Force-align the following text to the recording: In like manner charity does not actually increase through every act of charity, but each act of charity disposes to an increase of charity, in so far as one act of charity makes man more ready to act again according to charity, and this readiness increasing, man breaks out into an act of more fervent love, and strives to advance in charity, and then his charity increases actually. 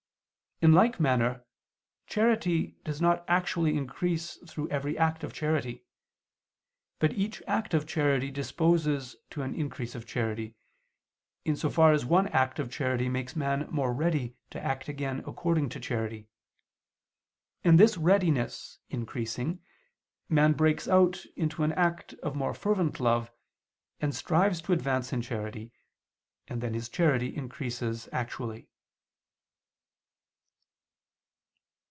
In 0.63 0.73
like 0.73 0.99
manner 0.99 1.43
charity 2.05 2.77
does 2.83 3.01
not 3.01 3.25
actually 3.27 3.75
increase 3.75 4.35
through 4.47 4.69
every 4.69 4.95
act 4.95 5.23
of 5.23 5.33
charity, 5.33 5.85
but 6.99 7.13
each 7.13 7.41
act 7.47 7.73
of 7.73 7.87
charity 7.87 8.29
disposes 8.29 9.15
to 9.31 9.41
an 9.41 9.55
increase 9.55 9.95
of 9.95 10.05
charity, 10.05 10.53
in 11.43 11.55
so 11.55 11.71
far 11.71 11.93
as 11.93 12.05
one 12.05 12.27
act 12.27 12.59
of 12.59 12.69
charity 12.71 13.09
makes 13.09 13.35
man 13.35 13.67
more 13.71 13.91
ready 13.91 14.35
to 14.51 14.63
act 14.63 14.87
again 14.87 15.23
according 15.25 15.69
to 15.69 15.79
charity, 15.79 16.27
and 17.63 17.79
this 17.79 17.97
readiness 17.97 18.77
increasing, 18.91 19.63
man 20.29 20.53
breaks 20.53 20.87
out 20.87 21.25
into 21.35 21.63
an 21.63 21.71
act 21.71 22.13
of 22.21 22.35
more 22.35 22.53
fervent 22.53 22.99
love, 22.99 23.31
and 23.99 24.13
strives 24.15 24.61
to 24.61 24.73
advance 24.73 25.11
in 25.11 25.23
charity, 25.23 25.71
and 26.47 26.61
then 26.61 26.75
his 26.75 26.87
charity 26.87 27.35
increases 27.35 28.07
actually. 28.11 28.67